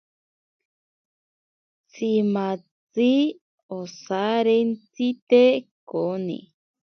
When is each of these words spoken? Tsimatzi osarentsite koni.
Tsimatzi 1.89 3.11
osarentsite 3.79 5.43
koni. 5.89 6.39